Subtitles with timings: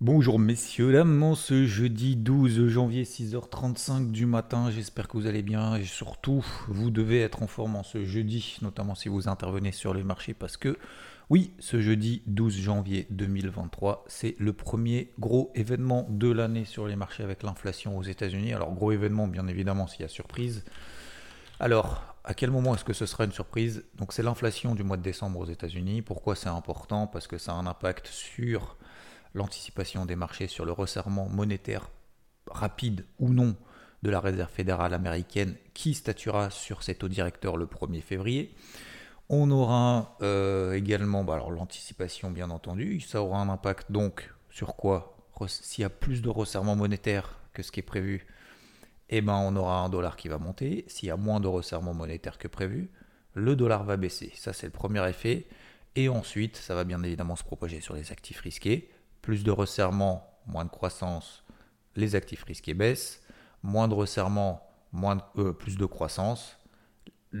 [0.00, 5.74] Bonjour messieurs, dames, ce jeudi 12 janvier 6h35 du matin, j'espère que vous allez bien
[5.74, 9.94] et surtout vous devez être en forme en ce jeudi, notamment si vous intervenez sur
[9.94, 10.78] les marchés parce que
[11.30, 16.94] oui, ce jeudi 12 janvier 2023, c'est le premier gros événement de l'année sur les
[16.94, 18.54] marchés avec l'inflation aux États-Unis.
[18.54, 20.64] Alors gros événement bien évidemment s'il y a surprise.
[21.58, 23.82] Alors à quel moment est-ce que ce sera une surprise?
[23.96, 26.02] Donc c'est l'inflation du mois de décembre aux États-Unis.
[26.02, 27.08] Pourquoi c'est important?
[27.08, 28.76] Parce que ça a un impact sur
[29.34, 31.90] l'anticipation des marchés sur le resserrement monétaire
[32.50, 33.56] rapide ou non
[34.02, 38.54] de la Réserve fédérale américaine qui statuera sur cet taux directeur le 1er février.
[39.28, 45.14] On aura euh, également bah, l'anticipation bien entendu, ça aura un impact donc sur quoi?
[45.46, 48.26] S'il y a plus de resserrement monétaire que ce qui est prévu,
[49.08, 50.84] eh ben on aura un dollar qui va monter.
[50.88, 52.90] S'il y a moins de resserrement monétaire que prévu,
[53.34, 54.32] le dollar va baisser.
[54.34, 55.46] Ça c'est le premier effet.
[55.94, 58.90] Et ensuite, ça va bien évidemment se propager sur les actifs risqués
[59.28, 61.44] plus de resserrement, moins de croissance,
[61.96, 63.20] les actifs risqués baissent,
[63.62, 64.66] moins de resserrement,
[65.36, 66.56] euh, plus de croissance,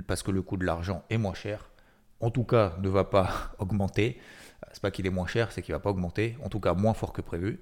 [0.06, 1.70] parce que le coût de l'argent est moins cher.
[2.20, 4.20] En tout cas, ne va pas augmenter.
[4.72, 6.36] C'est pas qu'il est moins cher, c'est qu'il va pas augmenter.
[6.44, 7.58] En tout cas, moins fort que prévu.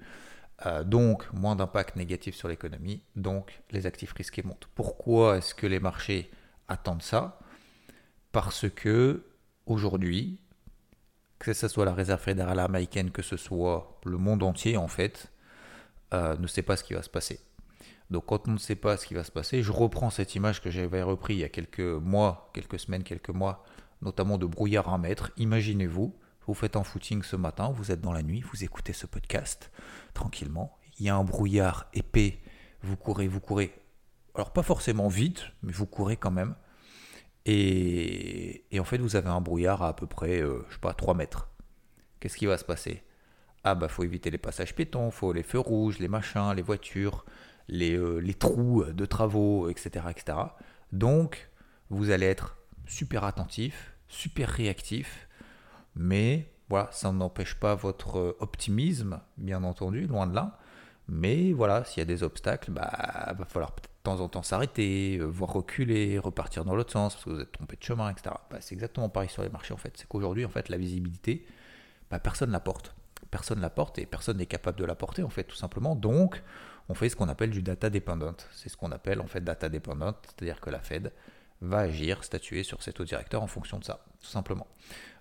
[0.65, 3.01] Euh, donc, moins d'impact négatif sur l'économie.
[3.15, 4.67] Donc, les actifs risqués montent.
[4.75, 6.29] Pourquoi est-ce que les marchés
[6.67, 7.39] attendent ça?
[8.33, 9.23] Parce que
[9.65, 10.41] aujourd'hui,
[11.39, 15.31] que ce soit la réserve fédérale américaine, que ce soit le monde entier en fait,
[16.13, 17.39] euh, ne sait pas ce qui va se passer.
[18.09, 20.61] Donc quand on ne sait pas ce qui va se passer, je reprends cette image
[20.61, 23.65] que j'avais repris il y a quelques mois, quelques semaines, quelques mois,
[24.01, 25.31] notamment de brouillard à mètre.
[25.37, 26.15] Imaginez-vous,
[26.47, 29.71] vous faites un footing ce matin, vous êtes dans la nuit, vous écoutez ce podcast
[30.13, 32.39] tranquillement, il y a un brouillard épais,
[32.81, 33.73] vous courez, vous courez,
[34.33, 36.55] alors pas forcément vite, mais vous courez quand même.
[37.49, 40.93] Et, en fait, vous avez un brouillard à à peu près, euh, je sais pas,
[40.93, 41.49] 3 mètres.
[42.19, 43.03] Qu'est-ce qui va se passer?
[43.63, 47.25] Ah bah faut éviter les passages piétons, faut les feux rouges, les machins, les voitures,
[47.69, 50.37] les, euh, trous de travaux, etc., etc.
[50.91, 51.49] Donc,
[51.89, 55.27] vous allez être super attentif, super réactif,
[55.95, 60.59] mais voilà, ça n'empêche pas votre optimisme, bien entendu, loin de là.
[61.07, 65.17] Mais voilà, s'il y a des obstacles, bah va falloir peut-être temps en temps s'arrêter,
[65.17, 68.35] euh, voir reculer, repartir dans l'autre sens parce que vous êtes trompé de chemin, etc.
[68.49, 69.93] Bah, c'est exactement pareil sur les marchés en fait.
[69.97, 71.45] C'est qu'aujourd'hui, en fait, la visibilité,
[72.09, 72.95] bah, personne la porte.
[73.31, 75.95] Personne la porte et personne n'est capable de la porter en fait, tout simplement.
[75.95, 76.41] Donc,
[76.87, 78.35] on fait ce qu'on appelle du data dependent.
[78.53, 81.11] C'est ce qu'on appelle en fait data dependent, c'est-à-dire que la Fed
[81.59, 84.67] va agir, statuer sur cet taux directeur en fonction de ça, tout simplement.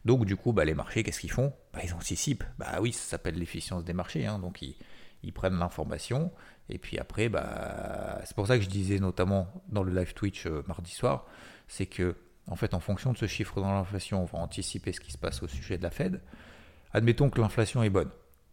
[0.04, 1.52] Donc, du coup, bah, les marchés, qu'est-ce qu'ils font?
[1.82, 2.44] Ils anticipent.
[2.58, 4.26] Bah oui, ça s'appelle l'efficience des marchés.
[4.26, 4.38] Hein.
[4.38, 4.76] donc, ils,
[5.24, 6.30] ils prennent l'information
[6.68, 10.46] et puis après, bah, c'est pour ça que je disais notamment dans le live Twitch
[10.46, 11.26] euh, mardi soir,
[11.68, 12.16] c'est que
[12.48, 15.18] en fait, en fonction de ce chiffre dans l'inflation, on va anticiper ce qui se
[15.18, 16.20] passe au sujet de la Fed.
[16.92, 18.10] Admettons que l'inflation est bonne.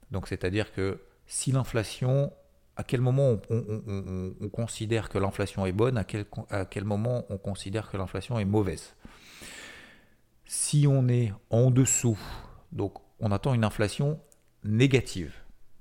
[0.10, 2.34] Donc, c'est-à-dire que si l'inflation,
[2.76, 7.38] à quel moment on, considère que l'inflation est bonne, à quel, à quel moment on
[7.38, 8.96] considère que l'inflation est mauvaise?
[10.46, 12.20] Si on est en dessous,
[12.72, 14.20] donc on attend une inflation
[14.64, 15.36] négative,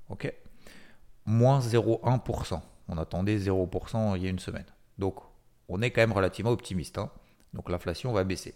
[0.09, 0.31] ok?
[1.25, 2.61] Moins 0,1%.
[2.89, 4.65] On attendait 0% il y a une semaine.
[4.97, 5.15] Donc
[5.69, 6.97] on est quand même relativement optimiste.
[6.97, 7.09] Hein.
[7.53, 8.55] Donc l'inflation va baisser.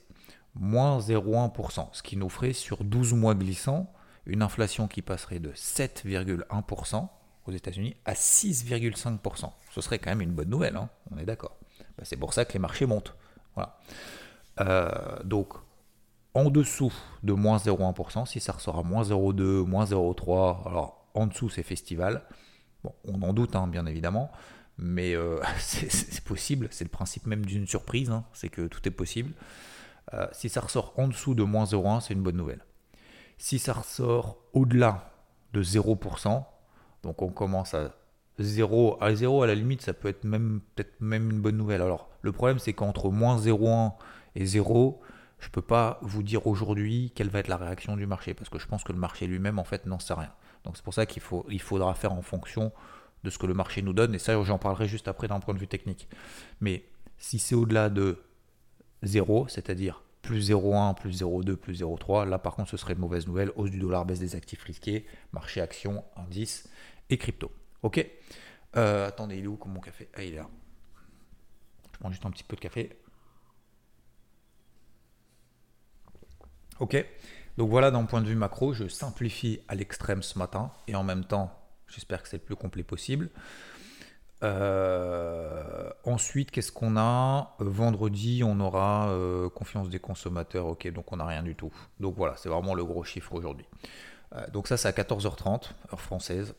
[0.56, 3.92] Moins 0,1%, ce qui nous ferait sur 12 mois glissants
[4.26, 7.08] une inflation qui passerait de 7,1%
[7.46, 9.52] aux États-Unis à 6,5%.
[9.72, 10.90] Ce serait quand même une bonne nouvelle, hein.
[11.12, 11.58] on est d'accord.
[11.98, 13.16] Bah, c'est pour ça que les marchés montent.
[13.56, 13.80] Voilà.
[14.60, 15.54] Euh, donc,
[16.34, 21.28] en dessous de moins 0,1%, si ça ressort à moins 0,2, moins 0,3, alors en
[21.28, 22.24] dessous c'est festival,
[22.84, 24.32] on en doute, hein, bien évidemment,
[24.78, 28.92] mais euh, c'est possible, c'est le principe même d'une surprise, hein, c'est que tout est
[28.92, 29.34] possible.
[30.14, 32.64] Euh, si ça ressort en dessous de moins 0,1, c'est une bonne nouvelle.
[33.38, 35.12] Si ça ressort au-delà
[35.54, 36.44] de 0%,
[37.04, 37.96] donc on commence à
[38.40, 41.82] 0, à 0 à la limite, ça peut être même peut-être même une bonne nouvelle.
[41.82, 43.94] Alors le problème c'est qu'entre moins 0,1
[44.36, 45.02] et 0,
[45.40, 48.50] je ne peux pas vous dire aujourd'hui quelle va être la réaction du marché, parce
[48.50, 50.32] que je pense que le marché lui-même en fait n'en sait rien.
[50.68, 52.74] Donc c'est pour ça qu'il faut, faudra faire en fonction
[53.24, 55.54] de ce que le marché nous donne, et ça j'en parlerai juste après d'un point
[55.54, 56.10] de vue technique.
[56.60, 56.84] Mais
[57.18, 58.22] si c'est au-delà de
[59.04, 63.28] 0, c'est-à-dire plus 0,1, plus 0,2, plus 0,3, là par contre ce serait une mauvaise
[63.28, 66.70] nouvelle, hausse du dollar, baisse des actifs risqués, marché action, indice
[67.10, 67.50] et crypto.
[67.82, 68.06] Ok?
[68.76, 70.10] Euh, Attendez, il est où mon café?
[70.16, 70.50] Ah il est là.
[71.94, 72.90] Je prends juste un petit peu de café.
[76.80, 77.06] Ok
[77.58, 81.04] donc voilà, d'un point de vue macro, je simplifie à l'extrême ce matin et en
[81.04, 81.52] même temps,
[81.88, 83.30] j'espère que c'est le plus complet possible.
[84.44, 87.56] Euh, ensuite, qu'est-ce qu'on a?
[87.60, 90.68] Vendredi, on aura euh, confiance des consommateurs.
[90.68, 91.72] Ok, donc on n'a rien du tout.
[92.00, 93.66] Donc voilà, c'est vraiment le gros chiffre aujourd'hui.
[94.36, 96.56] Euh, donc ça, c'est à 14h30, heure française.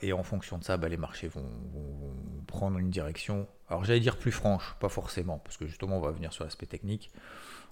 [0.00, 1.44] Et en fonction de ça, bah, les marchés vont,
[2.46, 3.48] prendre une direction.
[3.68, 6.66] Alors j'allais dire plus franche, pas forcément, parce que justement on va venir sur l'aspect
[6.66, 7.10] technique.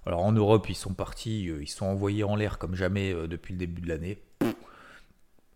[0.06, 3.58] Alors en Europe, ils sont partis, ils sont envoyés en l'air comme jamais depuis le
[3.58, 4.22] début de l'année.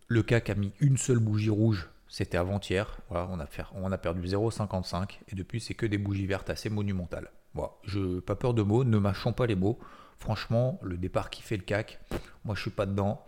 [0.07, 2.97] Le CAC a mis une seule bougie rouge, c'était avant-hier.
[3.09, 7.29] Voilà, on, a a perdu 0,55 et depuis c'est que des bougies vertes assez monumentales.
[7.53, 9.77] Voilà, je pas peur de mots, ne mâchons pas les mots.
[10.17, 11.99] Franchement, le départ qui fait le CAC,
[12.43, 13.23] moi je suis pas dedans.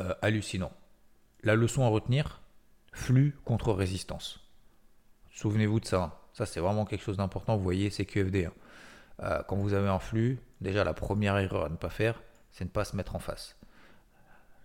[0.00, 0.72] Euh, hallucinant.
[1.42, 2.40] La leçon à retenir,
[2.92, 4.40] flux contre résistance.
[5.30, 6.21] Souvenez-vous de ça.
[6.32, 7.56] Ça c'est vraiment quelque chose d'important.
[7.56, 8.46] Vous voyez, c'est QFD.
[8.46, 8.52] Hein.
[9.22, 12.64] Euh, quand vous avez un flux, déjà la première erreur à ne pas faire, c'est
[12.64, 13.56] ne pas se mettre en face.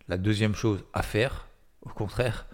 [0.08, 1.48] La deuxième chose à faire,
[1.82, 2.48] au contraire,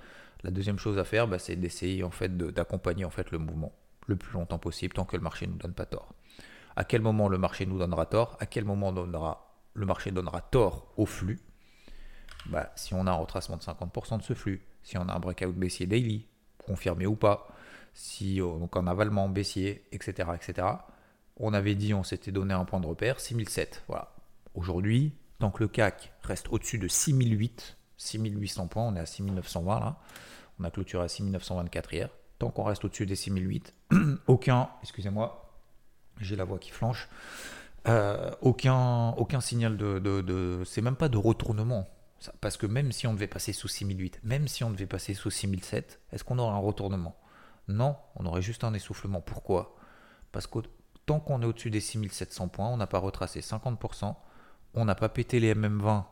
[0.43, 3.71] la deuxième chose à faire, bah, c'est d'essayer en fait d'accompagner en fait le mouvement
[4.07, 6.13] le plus longtemps possible tant que le marché ne nous donne pas tort.
[6.75, 8.35] À quel moment le marché nous donnera tort?
[8.39, 11.39] À quel moment donnera, le marché donnera tort au flux?
[12.47, 15.19] Bah, Si on a un retracement de 50% de ce flux, si on a un
[15.19, 16.27] breakout baissier daily,
[16.65, 17.47] confirmé ou pas,
[17.93, 20.29] si donc un avalement baissier, etc..
[21.37, 23.83] On avait dit, on s'était donné un point de repère, 6007.
[23.87, 24.13] Voilà.
[24.55, 29.79] Aujourd'hui, tant que le CAC reste au-dessus de 6008, 6800 points, on est à 6920
[29.79, 29.97] là,
[30.59, 32.09] on a clôturé à 6924 hier.
[32.39, 33.73] Tant qu'on reste au-dessus des 6008,
[34.27, 35.51] aucun, excusez-moi,
[36.19, 37.09] j'ai la voix qui flanche,
[37.87, 41.87] euh, aucun, signal de, de, c'est même pas de retournement.
[42.39, 45.29] Parce que même si on devait passer sous 6008, même si on devait passer sous
[45.29, 47.17] 6007, est-ce qu'on aurait un retournement?
[47.67, 49.21] Non, on aurait juste un essoufflement.
[49.21, 49.75] Pourquoi?
[50.31, 50.59] Parce que
[51.05, 54.15] tant qu'on est au-dessus des 6700 points, on n'a pas retracé 50%,
[54.73, 56.03] on n'a pas pété les MM20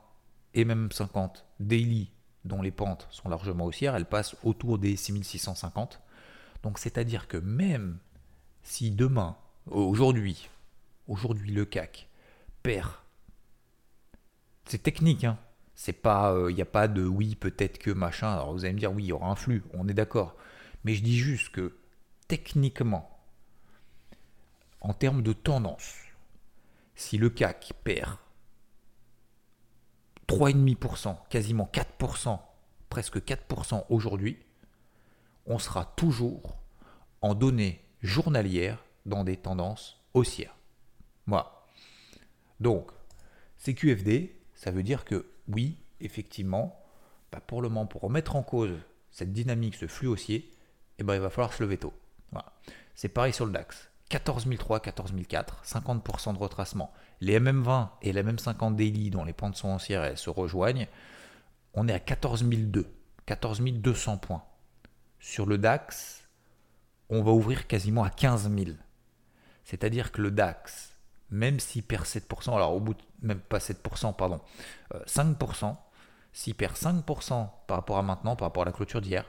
[0.53, 2.11] et MM50 daily
[2.45, 6.01] dont les pentes sont largement haussières, elles passent autour des 6650.
[6.63, 7.99] Donc c'est-à-dire que même
[8.63, 9.37] si demain,
[9.67, 10.49] aujourd'hui,
[11.07, 12.09] aujourd'hui le CAC
[12.63, 12.89] perd,
[14.65, 15.37] c'est technique, hein.
[15.73, 18.31] C'est pas, il euh, n'y a pas de oui peut-être que machin.
[18.31, 20.35] Alors vous allez me dire oui, il y aura un flux, on est d'accord.
[20.83, 21.77] Mais je dis juste que
[22.27, 23.19] techniquement,
[24.81, 25.95] en termes de tendance,
[26.95, 28.17] si le CAC perd
[30.27, 32.39] 3,5%, quasiment 4%,
[32.89, 34.39] presque 4% aujourd'hui,
[35.45, 36.57] on sera toujours
[37.21, 40.55] en données journalières dans des tendances haussières.
[41.27, 41.65] Voilà.
[42.59, 42.91] Donc,
[43.57, 46.79] CQFD, ça veut dire que oui, effectivement,
[47.47, 48.77] pour le moment, pour remettre en cause
[49.11, 50.51] cette dynamique, ce flux haussier,
[51.01, 51.93] eh ben, il va falloir se lever tôt.
[52.31, 52.53] Voilà.
[52.95, 53.89] C'est pareil sur le DAX.
[54.09, 56.91] 14 003, 14 004, 50% de retracement.
[57.21, 60.87] Les MM20 et les MM50 daily, dont les pentes sont haussières et se rejoignent,
[61.73, 62.85] on est à 14 002,
[63.25, 64.43] 14 200 points.
[65.19, 66.27] Sur le DAX,
[67.09, 68.71] on va ouvrir quasiment à 15 000.
[69.63, 70.95] C'est-à-dire que le DAX,
[71.29, 74.41] même s'il perd 7%, alors au bout de, même pas 7%, pardon,
[75.07, 75.73] 5%, euh,
[76.33, 79.25] s'il perd 5% par rapport à maintenant, par rapport à la clôture d'hier,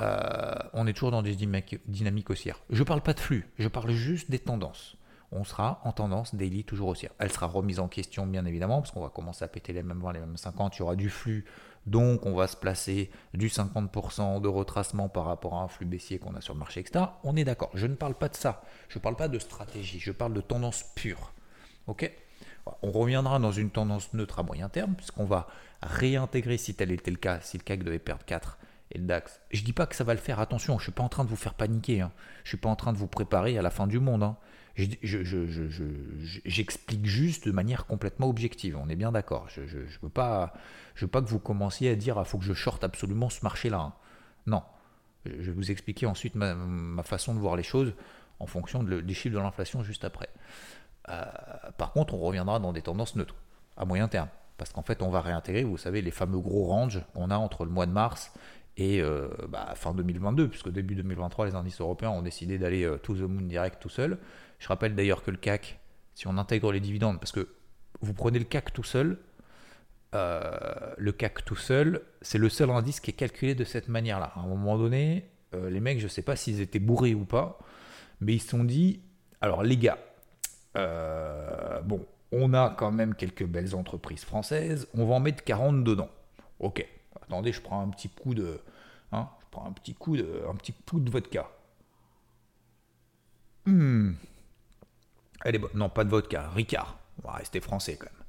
[0.00, 2.60] euh, on est toujours dans des dynamiques haussières.
[2.70, 4.96] Je ne parle pas de flux, je parle juste des tendances.
[5.32, 7.10] On sera en tendance daily toujours haussière.
[7.18, 10.00] Elle sera remise en question bien évidemment parce qu'on va commencer à péter les mêmes
[10.00, 10.76] 20, les mêmes 50.
[10.76, 11.44] Il y aura du flux,
[11.86, 16.18] donc on va se placer du 50% de retracement par rapport à un flux baissier
[16.18, 17.06] qu'on a sur le marché, etc.
[17.24, 17.70] On est d'accord.
[17.74, 18.62] Je ne parle pas de ça.
[18.88, 19.98] Je ne parle pas de stratégie.
[19.98, 21.32] Je parle de tendance pure.
[21.88, 22.10] Ok?
[22.82, 25.48] On reviendra dans une tendance neutre à moyen terme, puisqu'on va
[25.82, 28.58] réintégrer, si tel était le cas, si le CAC devait perdre 4,
[28.90, 29.40] et le DAX.
[29.50, 31.30] Je dis pas que ça va le faire, attention, je suis pas en train de
[31.30, 32.12] vous faire paniquer, hein.
[32.44, 34.22] je suis pas en train de vous préparer à la fin du monde.
[34.22, 34.36] Hein.
[36.44, 39.48] J'explique juste de manière complètement objective, on est bien d'accord.
[39.48, 40.52] Je ne veux, pas,
[40.94, 43.30] je veux pas que vous commenciez à dire il ah, faut que je shorte absolument
[43.30, 43.78] ce marché-là.
[43.78, 43.92] Hein.
[44.46, 44.62] Non,
[45.26, 47.94] je vais vous expliquer ensuite ma, façon de voir les choses
[48.40, 50.28] en fonction des chiffres de l'inflation juste après.
[51.08, 51.22] Euh,
[51.78, 53.36] par contre, on reviendra dans des tendances neutres,
[53.76, 54.28] à moyen terme.
[54.56, 57.64] Parce qu'en fait, on va réintégrer, vous savez, les fameux gros ranges qu'on a entre
[57.64, 58.32] le mois de mars
[58.76, 62.96] et euh, bah, fin 2022, puisque début 2023, les indices européens ont décidé d'aller euh,
[62.96, 64.18] to the moon direct tout seul.
[64.58, 65.78] Je rappelle d'ailleurs que le CAC,
[66.14, 67.48] si on intègre les dividendes, parce que
[68.00, 69.18] vous prenez le CAC tout seul,
[70.14, 70.50] euh,
[70.96, 74.32] le CAC tout seul, c'est le seul indice qui est calculé de cette manière-là.
[74.34, 75.28] À un moment donné,
[75.68, 77.60] les mecs, je ne sais pas s'ils étaient bourrés ou pas,
[78.20, 79.00] mais ils se sont dit,
[79.40, 79.98] alors les gars,
[81.84, 86.10] bon, on a quand même quelques belles entreprises françaises, on va en mettre 40 dedans.
[86.58, 86.84] Ok,
[87.22, 88.60] Attendez, je prends un petit coup de.
[89.12, 91.48] Hein, je prends un petit coup de, un petit coup de vodka.
[93.66, 94.12] Hmm.
[95.44, 95.70] Elle est bonne.
[95.74, 96.50] Non, pas de vodka.
[96.50, 96.98] Ricard.
[97.22, 98.24] On va rester français quand même.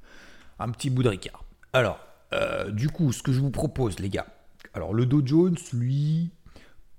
[0.58, 1.44] Un petit bout de Ricard.
[1.72, 1.98] Alors,
[2.32, 4.26] euh, du coup, ce que je vous propose, les gars.
[4.72, 6.30] Alors, le Dow Jones, lui,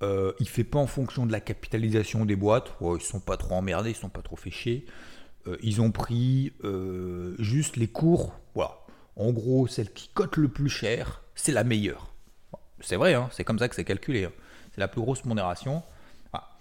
[0.03, 2.71] euh, il fait pas en fonction de la capitalisation des boîtes.
[2.81, 4.85] ils sont pas trop emmerdés, ils sont pas trop fait
[5.47, 8.33] euh, ils ont pris euh, juste les cours.
[8.53, 8.77] Voilà.
[9.15, 12.11] En gros, celle qui cote le plus cher, c'est la meilleure.
[12.81, 14.25] C'est vrai, hein, c'est comme ça que c'est calculé.
[14.25, 14.31] Hein.
[14.73, 15.83] C'est la plus grosse modération.
[16.33, 16.57] Ah.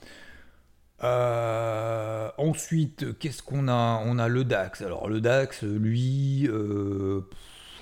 [1.02, 4.00] Euh, ensuite, qu'est-ce qu'on a?
[4.04, 4.82] On a le DAX.
[4.82, 7.28] Alors le DAX, lui, euh,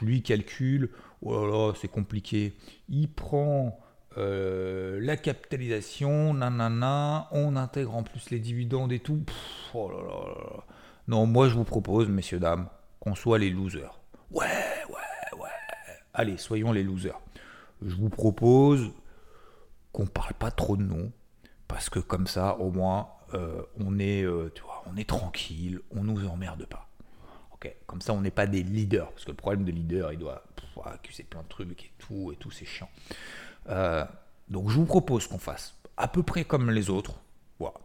[0.00, 0.90] lui calcule.
[1.22, 2.54] Oh là là, c'est compliqué.
[2.88, 3.78] Il prend
[4.16, 9.24] euh, la capitalisation, nanana, on intègre en plus les dividendes et tout.
[9.74, 10.64] oh là là
[11.08, 12.68] Non, moi je vous propose, messieurs, dames,
[13.00, 14.00] qu'on soit les losers.
[14.30, 14.73] Ouais.
[16.14, 17.20] Allez, soyons les losers.
[17.82, 18.92] Je vous propose
[19.92, 21.12] qu'on parle pas trop de nous,
[21.68, 24.52] parce que comme ça, au moins, euh, on, est, euh,
[24.86, 26.88] on est tranquille, on nous emmerde pas.
[27.86, 30.44] Comme ça, on n'est pas des leaders, parce que le problème de leader, il doit
[30.84, 32.90] accuser plein de trucs et tout, et tout, c'est chiant.
[33.68, 34.04] Euh,
[34.48, 37.14] donc je vous propose qu'on fasse à peu près comme les autres.
[37.58, 37.76] Voilà.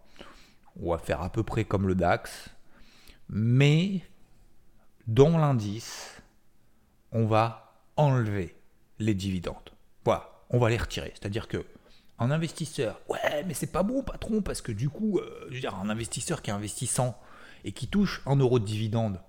[0.82, 2.50] On va faire à peu près comme le DAX.
[3.30, 4.02] Mais
[5.08, 6.22] dans l'indice,
[7.12, 7.69] on va
[8.00, 8.56] enlever
[9.00, 9.70] les dividendes.
[10.06, 11.14] Voilà, on va les retirer.
[11.20, 11.66] C'est-à-dire que
[12.18, 15.62] un investisseur, ouais, mais c'est pas bon, patron, parce que du coup, euh, je veux
[15.62, 17.18] dire, un investisseur qui investit 100
[17.64, 19.22] et qui touche 1 euro de dividende,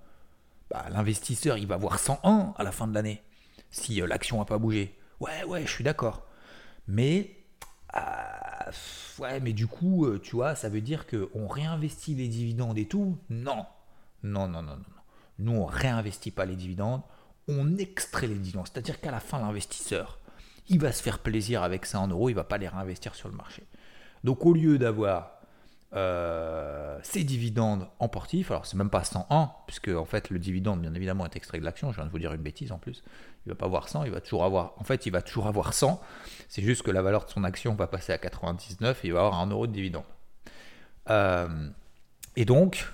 [0.69, 3.21] bah, l'investisseur, il va avoir 101 à la fin de l'année,
[3.71, 4.97] si euh, l'action n'a pas bougé.
[5.19, 6.25] Ouais, ouais, je suis d'accord.
[6.87, 7.35] Mais,
[7.95, 8.71] euh,
[9.19, 12.87] ouais, mais du coup, euh, tu vois, ça veut dire qu'on réinvestit les dividendes et
[12.87, 13.17] tout?
[13.29, 13.65] Non.
[14.23, 14.83] Non, non, non, non.
[15.39, 17.01] Nous, on réinvestit pas les dividendes,
[17.47, 18.67] on extrait les dividendes.
[18.71, 20.19] C'est-à-dire qu'à la fin, l'investisseur,
[20.67, 23.29] il va se faire plaisir avec ça en euros, il va pas les réinvestir sur
[23.29, 23.63] le marché.
[24.23, 25.41] Donc au lieu d'avoir
[25.93, 30.81] euh, ces dividendes en portif, alors c'est même pas 101, puisque en fait le dividende
[30.81, 33.03] bien évidemment est extrait de l'action, je viens de vous dire une bêtise en plus,
[33.45, 35.73] il va pas avoir 100, il va toujours avoir, en fait il va toujours avoir
[35.73, 35.99] 100,
[36.47, 39.19] c'est juste que la valeur de son action va passer à 99 et il va
[39.19, 40.05] avoir 1 euro de dividende.
[41.09, 41.69] Euh,
[42.37, 42.87] et donc,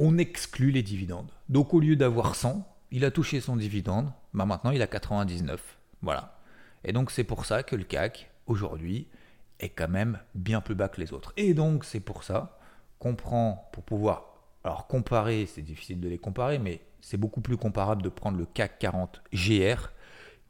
[0.00, 1.30] on exclut les dividendes.
[1.48, 5.78] Donc au lieu d'avoir 100, il a touché son dividende, bah maintenant il a 99.
[6.02, 6.38] Voilà.
[6.84, 9.08] Et donc c'est pour ça que le CAC, aujourd'hui,
[9.58, 11.32] est quand même bien plus bas que les autres.
[11.36, 12.58] Et donc c'est pour ça
[12.98, 17.56] qu'on prend, pour pouvoir, alors comparer, c'est difficile de les comparer, mais c'est beaucoup plus
[17.56, 19.90] comparable de prendre le CAC 40 GR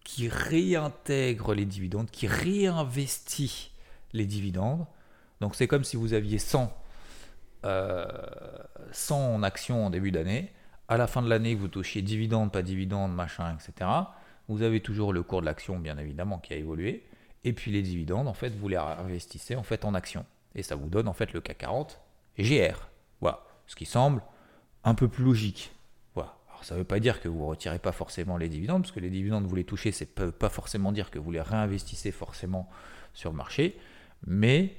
[0.04, 3.73] qui réintègre les dividendes, qui réinvestit
[4.12, 4.87] les dividendes.
[5.40, 6.73] Donc c'est comme si vous aviez 100,
[7.64, 8.06] euh,
[8.92, 10.52] 100 en actions en début d'année.
[10.90, 13.88] À la fin de l'année, vous touchiez dividendes, pas dividendes, machin, etc.
[14.49, 17.06] Vous avez toujours le cours de l'action, bien évidemment, qui a évolué.
[17.44, 20.26] Et puis les dividendes, en fait, vous les investissez en fait en actions.
[20.56, 22.00] Et ça vous donne en fait le CAC 40
[22.40, 22.88] GR.
[23.20, 23.44] Voilà.
[23.68, 24.20] Ce qui semble
[24.82, 25.70] un peu plus logique.
[26.16, 26.35] Voilà.
[26.49, 28.92] Alors ça ne veut pas dire que vous ne retirez pas forcément les dividendes, parce
[28.92, 31.40] que les dividendes, vous les touchez, ça ne peut pas forcément dire que vous les
[31.40, 32.68] réinvestissez forcément
[33.14, 33.78] sur le marché.
[34.26, 34.75] Mais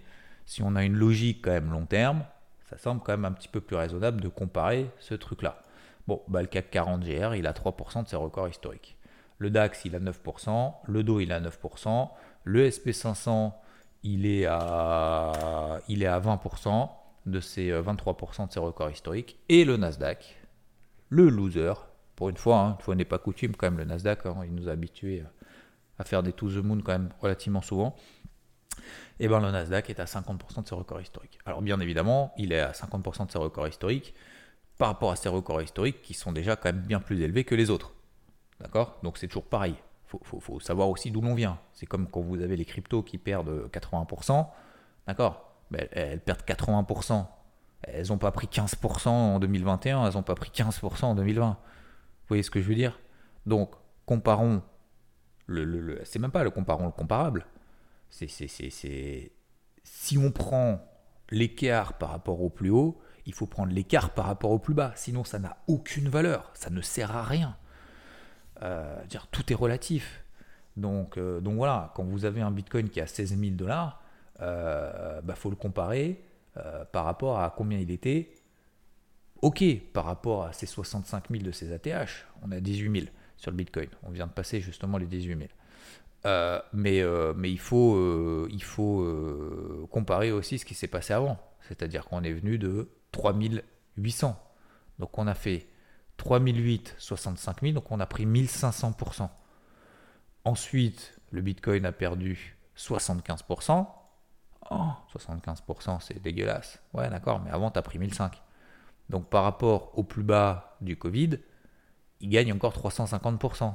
[0.45, 2.25] si on a une logique quand même long terme,
[2.69, 5.63] ça semble quand même un petit peu plus raisonnable de comparer ce truc-là.
[6.07, 8.97] Bon, bah, le CAC 40 GR, il a 3% de ses records historiques.
[9.37, 12.09] Le DAX, il a 9%, le DO, il a 9%,
[12.43, 13.53] le SP500,
[14.03, 16.89] il est à, il est à 20%
[17.25, 19.39] de ses 23% euh, de ses records historiques.
[19.49, 20.39] Et le Nasdaq,
[21.09, 21.73] le loser,
[22.15, 24.53] pour une fois, hein, une fois n'est pas coutume quand même, le Nasdaq, hein, il
[24.53, 25.23] nous a habitués
[25.97, 27.95] à faire des to the moon quand même relativement souvent.
[29.19, 31.37] Et eh bien le Nasdaq est à 50% de ses records historiques.
[31.45, 34.15] Alors bien évidemment, il est à 50% de ses records historiques
[34.81, 37.53] par rapport à ses records historiques qui sont déjà quand même bien plus élevés que
[37.53, 37.93] les autres.
[38.59, 38.97] D'accord?
[39.03, 39.75] Donc c'est toujours pareil
[40.23, 41.59] faut, faut, savoir aussi d'où l'on vient.
[41.71, 44.47] C'est comme quand vous avez les cryptos qui perdent 80%,
[45.05, 45.53] d'accord?
[45.69, 47.27] Ben, Elles perdent 80%.
[47.83, 51.49] Elles n'ont pas pris 15% en 2021, elles n'ont pas pris 15% en 2020.
[51.49, 51.57] Vous
[52.27, 52.99] voyez ce que je veux dire?
[53.45, 53.75] Donc,
[54.07, 54.63] comparons.
[55.45, 57.45] Le, le, c'est même pas le comparons le comparable.
[58.09, 58.27] C'est,
[59.83, 60.81] si on prend
[61.29, 64.93] l'écart par rapport au plus haut, il faut prendre l'écart par rapport au plus bas.
[64.95, 66.51] Sinon, ça n'a aucune valeur.
[66.53, 67.55] Ça ne sert à rien.
[68.63, 70.23] Euh, dire tout est relatif.
[70.77, 74.01] Donc, euh, donc voilà, quand vous avez un Bitcoin qui a 16 000 dollars,
[74.35, 76.23] il euh, bah, faut le comparer
[76.91, 78.33] par rapport à combien il était.
[79.41, 79.63] Ok,
[79.93, 83.57] par rapport à ces 65 000 de ces ATH, on a 18 000 sur le
[83.57, 83.87] Bitcoin.
[84.03, 85.49] On vient de passer justement les 18 000.
[86.73, 87.01] mais,
[87.37, 91.39] mais il faut, il faut comparer aussi ce qui s'est passé avant.
[91.61, 94.39] C'est-à-dire qu'on est venu de 3800.
[94.99, 95.67] Donc on a fait
[96.17, 99.29] 3008, 65 000, donc on a pris 1500%.
[100.45, 103.87] Ensuite, le Bitcoin a perdu 75%.
[104.69, 106.79] Oh, 75%, c'est dégueulasse.
[106.93, 108.41] Ouais, d'accord, mais avant, tu as pris 1005.
[109.09, 111.39] Donc par rapport au plus bas du Covid,
[112.21, 113.73] il gagne encore 350%.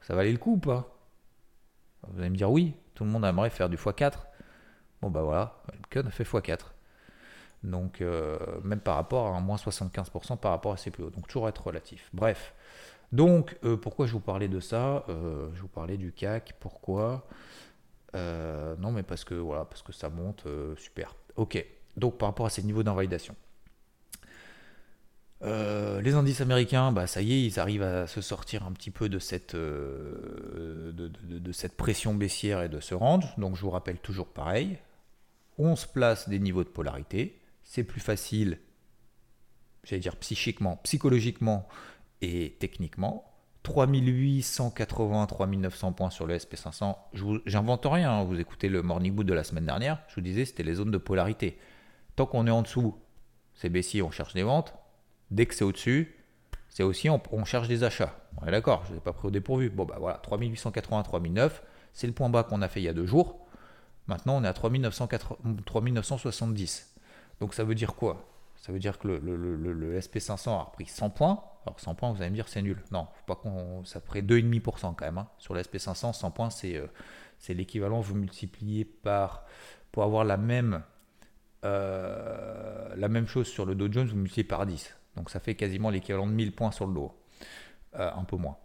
[0.00, 0.98] Ça valait le coup ou pas?
[2.08, 4.18] Vous allez me dire oui, tout le monde aimerait faire du x4.
[5.00, 6.73] Bon bah voilà, Bitcoin a fait x4.
[7.64, 11.10] Donc, euh, même par rapport à un moins 75% par rapport à ses plus hauts.
[11.10, 12.10] Donc, toujours être relatif.
[12.12, 12.54] Bref.
[13.10, 15.04] Donc, euh, pourquoi je vous parlais de ça?
[15.08, 16.54] Euh, Je vous parlais du CAC.
[16.60, 17.26] Pourquoi?
[18.14, 21.16] Non, mais parce que, voilà, parce que ça monte, super.
[21.34, 21.64] Ok,
[21.96, 23.34] donc par rapport à ces niveaux d'invalidation.
[25.42, 29.08] Les indices américains, bah, ça y est, ils arrivent à se sortir un petit peu
[29.08, 31.10] de cette, de,
[31.52, 33.26] cette pression baissière et de ce range.
[33.36, 34.78] Donc je vous rappelle toujours pareil.
[35.58, 37.40] On se place des niveaux de polarité.
[37.64, 38.58] C'est plus facile,
[39.82, 41.66] j'allais dire psychiquement, psychologiquement
[42.20, 43.34] et techniquement.
[43.64, 46.96] 3880, 3900 points sur le SP500.
[47.46, 48.24] J'invente rien, hein.
[48.24, 50.90] vous écoutez le Morning Boot de la semaine dernière, je vous disais c'était les zones
[50.90, 51.58] de polarité.
[52.14, 52.94] Tant qu'on est en dessous,
[53.54, 54.74] c'est baissier, on cherche des ventes.
[55.30, 56.14] Dès que c'est au-dessus,
[56.68, 58.14] c'est aussi on, cherche des achats.
[58.42, 59.70] On est d'accord, je ne ai pas pris au dépourvu.
[59.70, 61.62] Bon bah voilà, 3880, 3009,
[61.94, 63.46] c'est le point bas qu'on a fait il y a deux jours.
[64.06, 66.93] Maintenant on est à 3970.
[67.40, 68.28] Donc ça veut dire quoi?
[68.56, 72.20] Ça veut dire que le, le SP500 a repris 100 points alors 100 points, vous
[72.20, 72.82] allez me dire c'est nul.
[72.90, 75.18] Non, faut pas qu'on, ça ferait 2,5% quand même.
[75.18, 75.28] Hein.
[75.38, 76.86] Sur l'SP 500, 100 points, c'est, euh,
[77.38, 79.46] c'est l'équivalent, vous multipliez par,
[79.92, 80.82] pour avoir la même,
[81.64, 84.94] euh, la même chose sur le Dow Jones, vous multipliez par 10.
[85.16, 87.12] Donc ça fait quasiment l'équivalent de 1000 points sur le Dow.
[87.94, 88.58] Euh, un peu moins.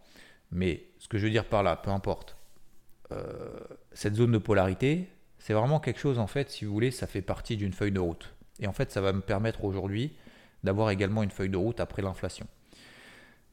[0.50, 2.36] Mais ce que je veux dire par là, peu importe.
[3.92, 5.08] cette zone de polarité,
[5.38, 8.00] c'est vraiment quelque chose, en fait, si vous voulez, ça fait partie d'une feuille de
[8.00, 8.34] route.
[8.60, 10.12] Et en fait, ça va me permettre aujourd'hui
[10.62, 12.46] d'avoir également une feuille de route après l'inflation.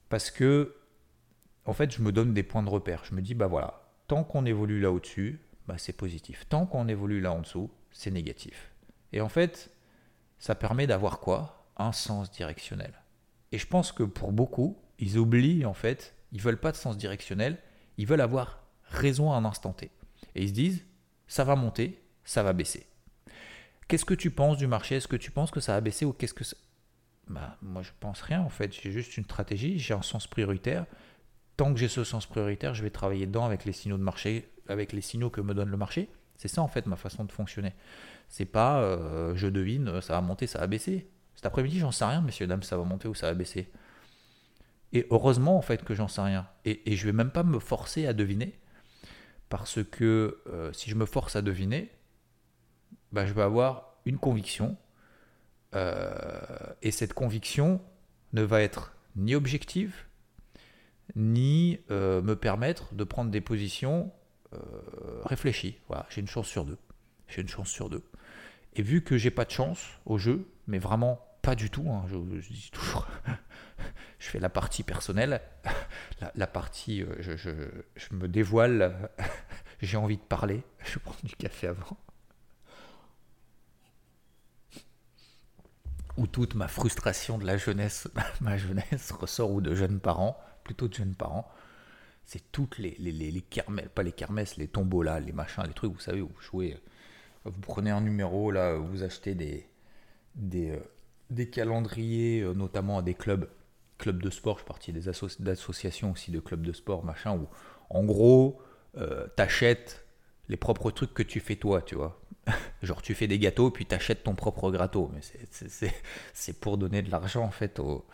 [0.09, 0.75] Parce que,
[1.65, 3.03] en fait, je me donne des points de repère.
[3.05, 6.47] Je me dis, bah voilà, tant qu'on évolue là au-dessus, bah c'est positif.
[6.49, 8.71] Tant qu'on évolue là en dessous, c'est négatif.
[9.13, 9.71] Et en fait,
[10.39, 11.69] ça permet d'avoir quoi?
[11.77, 12.93] Un sens directionnel.
[13.51, 16.97] Et je pense que pour beaucoup, ils oublient en fait, ils veulent pas de sens
[16.97, 17.57] directionnel,
[17.97, 19.91] ils veulent avoir raison à un instant T.
[20.35, 20.85] Et ils se disent,
[21.27, 22.87] ça va monter, ça va baisser.
[23.87, 24.95] Qu'est-ce que tu penses du marché?
[24.95, 26.57] Est-ce que tu penses que ça va baisser ou qu'est-ce que ça...
[27.27, 28.73] Bah, moi, je pense rien en fait.
[28.73, 30.85] J'ai juste une stratégie, j'ai un sens prioritaire.
[31.55, 34.49] Tant que j'ai ce sens prioritaire, je vais travailler dedans avec les signaux de marché,
[34.67, 36.09] avec les signaux que me donne le marché.
[36.35, 37.73] C'est ça en fait ma façon de fonctionner.
[38.29, 41.09] C'est pas euh, je devine, ça va monter, ça va baisser.
[41.35, 43.71] Cet après-midi, j'en sais rien, messieurs, dames, ça va monter ou ça va baisser.
[44.93, 46.47] Et heureusement en fait que j'en sais rien.
[46.65, 48.59] Et, et je vais même pas me forcer à deviner.
[49.49, 51.89] Parce que euh, si je me force à deviner,
[53.11, 54.77] bah, je vais avoir une conviction
[55.75, 57.81] euh, et cette conviction
[58.33, 59.95] ne va être ni objective,
[61.15, 64.11] ni euh, me permettre de prendre des positions
[64.53, 64.57] euh,
[65.23, 65.79] réfléchies.
[65.87, 66.77] Voilà, j'ai une chance sur deux.
[67.27, 68.03] J'ai une chance sur deux.
[68.75, 72.05] Et vu que j'ai pas de chance au jeu, mais vraiment pas du tout, hein,
[72.07, 72.17] je,
[74.19, 75.41] fais la partie personnelle,
[76.35, 79.09] la, partie, je, je, me dévoile,
[79.81, 81.97] j'ai envie de parler, je prends du café avant.
[86.17, 88.07] Où toute ma frustration de la jeunesse,
[88.41, 91.49] ma jeunesse ressort, ou de jeunes parents, plutôt de jeunes parents,
[92.25, 95.93] c'est toutes les, les, les, kermesses, pas les kermesses, les tombolas, les machins, les trucs,
[95.93, 96.77] vous savez, vous jouez,
[97.45, 99.65] vous prenez un numéro, là, vous achetez des,
[100.35, 100.79] des, euh,
[101.29, 103.47] des calendriers, euh, notamment à des clubs,
[103.97, 107.47] clubs de sport, je suis parti des associations aussi de clubs de sport, machin, où
[107.89, 108.61] en gros,
[108.97, 110.05] euh, t'achètes
[110.49, 112.19] les propres trucs que tu fais toi, tu vois.
[112.83, 115.11] Genre tu fais des gâteaux puis t'achètes ton propre gâteau.
[115.13, 115.21] Mais
[116.33, 118.05] c'est pour donner de l'argent en fait au,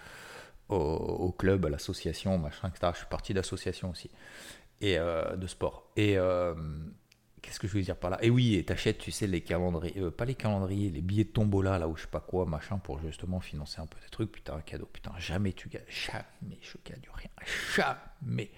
[0.69, 2.91] au, club, à l'association, machin, etc.
[2.93, 4.09] Je suis parti d'association aussi.
[4.81, 5.91] Et euh, de sport.
[5.95, 6.53] Et euh,
[7.41, 8.19] qu'est-ce que je veux dire par là?
[8.21, 11.29] Et oui, et t'achètes, tu sais, les calendriers, euh, pas les calendriers, les billets de
[11.29, 14.31] tombola, là où je sais pas quoi, machin, pour justement financer un peu des trucs.
[14.31, 14.89] Putain, un cadeau.
[14.91, 15.83] Putain, jamais tu gagnes.
[15.87, 17.29] Jamais je gagne rien.
[17.75, 18.51] Jamais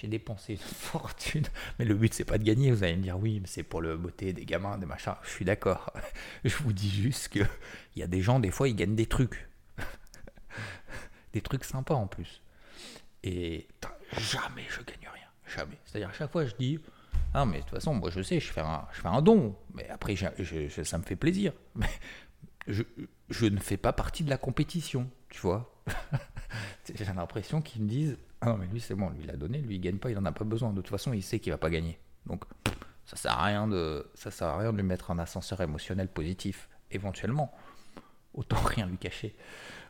[0.00, 1.44] j'ai dépensé une fortune.
[1.78, 2.70] Mais le but, c'est pas de gagner.
[2.70, 5.14] Vous allez me dire, oui, mais c'est pour le beauté des gamins, des machins.
[5.24, 5.92] Je suis d'accord.
[6.44, 7.40] Je vous dis juste que
[7.96, 9.48] il y a des gens, des fois, ils gagnent des trucs.
[11.32, 12.42] des trucs sympas en plus.
[13.24, 13.66] Et
[14.12, 15.26] jamais je gagne rien.
[15.46, 15.78] Jamais.
[15.84, 16.78] C'est-à-dire, à chaque fois, je dis,
[17.34, 19.56] ah, mais de toute façon, moi, je sais, je fais un, je fais un don.
[19.74, 21.52] Mais après, ça me fait plaisir.
[21.74, 21.88] Mais
[22.68, 22.84] je,
[23.30, 25.74] je ne fais pas partie de la compétition, tu vois.
[26.94, 29.58] J'ai l'impression qu'ils me disent ah non, mais lui, c'est bon, lui, il a donné,
[29.58, 30.70] lui, il gagne pas, il en a pas besoin.
[30.70, 31.98] De toute façon, il sait qu'il va pas gagner.
[32.26, 32.44] Donc,
[33.04, 36.08] ça sert à rien de, ça sert à rien de lui mettre un ascenseur émotionnel
[36.08, 37.52] positif, éventuellement.
[38.34, 39.34] Autant rien lui cacher.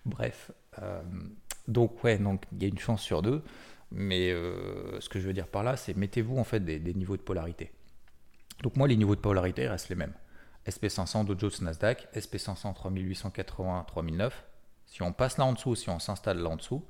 [0.07, 0.51] Bref.
[0.81, 1.03] Euh,
[1.67, 3.43] donc, ouais, donc, il y a une chance sur deux.
[3.91, 7.17] Mais euh, ce que je veux dire par là, c'est mettez-vous en fait des, niveaux
[7.17, 7.73] de polarité.
[8.63, 10.15] Donc, moi, les niveaux de polarité restent les mêmes.
[10.67, 14.45] SP500, Dow Jones, Nasdaq, SP500, 3880, 3009.
[14.89, 16.83] Si on passe là en dessous, si on s'installe là en dessous,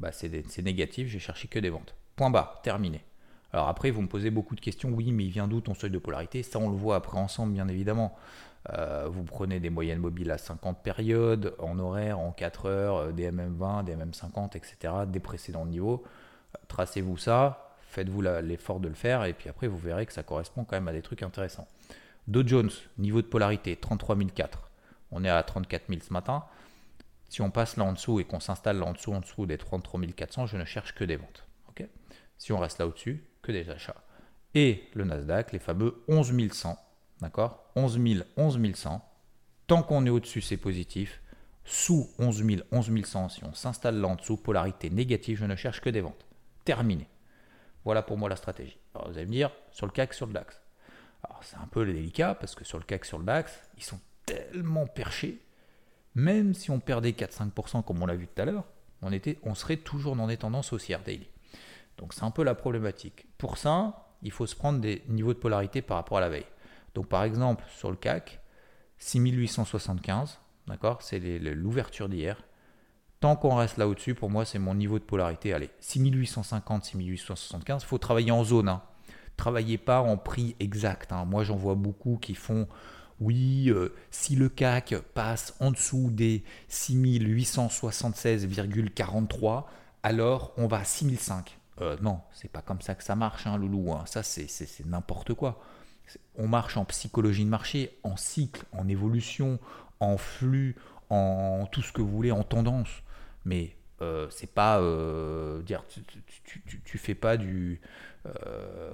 [0.00, 1.94] bah c'est négatif, j'ai cherché que des ventes.
[2.16, 3.04] Point bas, terminé.
[3.52, 5.90] Alors après, vous me posez beaucoup de questions, oui, mais il vient d'où ton seuil
[5.90, 6.42] de polarité?
[6.42, 8.16] Ça, on le voit après ensemble, bien évidemment.
[8.72, 13.12] Euh, vous prenez des moyennes mobiles à 50 périodes, en horaire, en 4 heures, euh,
[13.12, 16.02] des MM20, des MM50, etc., des précédents niveaux.
[16.68, 20.64] Tracez-vous ça, faites-vous l'effort de le faire et puis après vous verrez que ça correspond
[20.64, 21.68] quand même à des trucs intéressants.
[22.26, 24.70] Dow Jones, niveau de polarité 33 004.
[25.12, 26.44] On est à 34 000 ce matin.
[27.28, 29.58] Si on passe là en dessous et qu'on s'installe là en dessous, en dessous des
[29.58, 31.46] 33 400, je ne cherche que des ventes.
[32.38, 34.02] si on reste là au-dessus, que des achats.
[34.54, 36.78] Et le Nasdaq, les fameux 11 100.
[37.20, 37.70] D'accord?
[37.76, 39.02] 11 000, 11 100.
[39.66, 41.20] Tant qu'on est au-dessus, c'est positif.
[41.64, 45.56] Sous 11 000, 11 100, si on s'installe là en dessous, polarité négative, je ne
[45.56, 46.26] cherche que des ventes.
[46.64, 47.08] Terminé.
[47.84, 48.78] Voilà pour moi la stratégie.
[48.94, 50.60] Vous allez me dire, sur le CAC, sur le DAX.
[51.22, 54.00] Alors c'est un peu délicat parce que sur le CAC, sur le DAX, ils sont
[54.24, 55.40] tellement perchés.
[56.16, 58.64] Même si on perdait 4-5% comme on l'a vu tout à l'heure,
[59.02, 59.10] on,
[59.42, 61.28] on serait toujours dans des tendances haussières daily.
[61.98, 63.26] Donc c'est un peu la problématique.
[63.36, 66.46] Pour ça, il faut se prendre des niveaux de polarité par rapport à la veille.
[66.94, 68.40] Donc par exemple, sur le CAC,
[68.96, 72.42] 6875, d'accord C'est l'ouverture d'hier.
[73.20, 75.52] Tant qu'on reste là au-dessus, pour moi, c'est mon niveau de polarité.
[75.52, 78.70] Allez, 6850, 6875, il faut travailler en zone.
[78.70, 78.82] Hein.
[79.36, 81.12] Travaillez pas en prix exact.
[81.12, 81.26] Hein.
[81.26, 82.66] Moi, j'en vois beaucoup qui font
[83.20, 89.64] oui, euh, si le CAC passe en dessous des 6876,43,
[90.02, 91.58] alors on va à 6005.
[91.80, 93.92] Euh, non, c'est pas comme ça que ça marche, hein, loulou.
[93.92, 94.04] Hein.
[94.06, 95.60] Ça, c'est n'importe quoi.
[96.36, 99.58] On marche en psychologie de marché, en cycle, en évolution,
[100.00, 100.76] en flux,
[101.10, 102.88] en tout ce que vous voulez, en tendance.
[103.44, 106.02] Mais euh, c'est pas euh, dire tu,
[106.84, 107.80] tu, fais pas du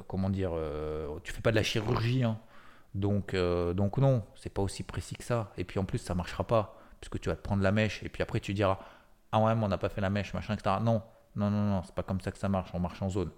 [0.06, 0.52] comment dire
[1.24, 2.38] tu fais pas de la chirurgie hein.
[2.94, 6.46] Donc donc non c'est pas aussi précis que ça et puis en plus ça marchera
[6.46, 8.78] pas puisque tu vas te prendre la mèche et puis après tu diras
[9.32, 11.02] ah ouais mais on n'a pas fait la mèche machin etc non
[11.36, 13.30] non, non, non, c'est pas comme ça que ça marche, on marche en zone.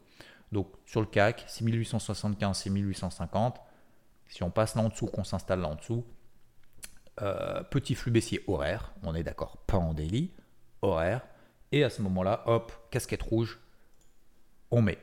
[0.52, 3.60] Donc sur le CAC, 6875, 6850,
[4.28, 6.04] si on passe là en dessous, qu'on s'installe là en dessous,
[7.22, 10.32] euh, petit flux baissier horaire, on est d'accord, pas en daily,
[10.82, 11.22] horaire,
[11.72, 13.60] et à ce moment-là, hop, casquette rouge,
[14.70, 14.98] on met.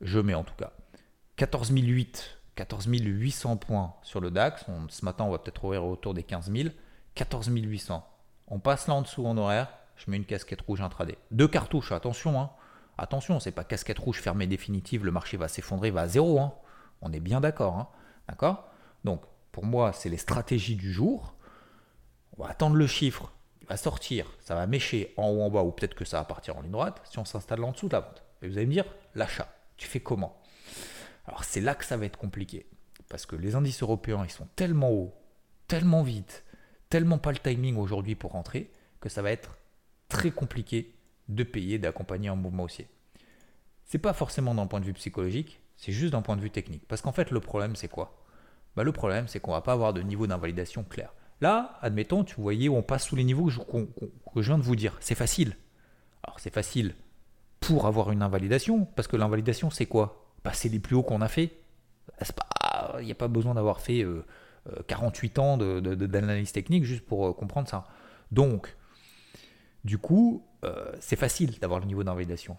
[0.00, 0.72] Je mets en tout cas.
[2.56, 6.50] 14 800 points sur le DAX, ce matin on va peut-être ouvrir autour des 15
[6.50, 6.70] 000,
[7.14, 8.04] 14 800.
[8.48, 11.18] On passe là en dessous en horaire, je mets une casquette rouge intraday.
[11.30, 12.50] Deux cartouches, attention, hein.
[12.98, 16.40] Attention, c'est pas casquette rouge fermée définitive, le marché va s'effondrer, va à zéro.
[16.40, 16.54] Hein.
[17.02, 17.76] On est bien d'accord.
[17.76, 17.88] Hein.
[18.26, 18.70] D'accord?
[19.04, 19.20] Donc,
[19.52, 21.34] pour moi, c'est les stratégies du jour.
[22.36, 25.62] On va attendre le chiffre, il va sortir, ça va mécher en haut, en bas,
[25.62, 27.92] ou peut-être que ça va partir en ligne droite, si on s'installe en dessous de
[27.92, 28.22] la vente.
[28.40, 30.40] Et vous allez me dire, l'achat, tu fais comment?
[31.26, 32.66] Alors, c'est là que ça va être compliqué.
[33.08, 35.14] Parce que les indices européens, ils sont tellement hauts,
[35.68, 36.44] tellement vite,
[36.88, 39.56] tellement pas le timing aujourd'hui pour rentrer, que ça va être
[40.08, 40.94] très compliqué
[41.28, 42.88] de payer, d'accompagner un mouvement haussier.
[43.84, 46.86] C'est pas forcément d'un point de vue psychologique, c'est juste d'un point de vue technique.
[46.88, 48.16] Parce qu'en fait, le problème, c'est quoi?
[48.74, 51.12] Bah, Le problème, c'est qu'on va pas avoir de niveau d'invalidation clair.
[51.40, 54.58] Là, admettons, tu voyais où on passe sous les niveaux que je, que je viens
[54.58, 54.96] de vous dire.
[55.00, 55.56] C'est facile.
[56.22, 56.94] Alors, c'est facile
[57.60, 60.25] pour avoir une invalidation, parce que l'invalidation, c'est quoi?
[60.52, 61.52] C'est les plus hauts qu'on a fait.
[62.98, 64.06] Il n'y a pas besoin d'avoir fait
[64.86, 67.86] 48 euh, euh, ans d'analyse technique juste pour euh, comprendre ça.
[68.32, 68.76] Donc,
[69.84, 70.44] du coup,
[70.98, 72.56] c'est facile d'avoir le niveau d'invalidation.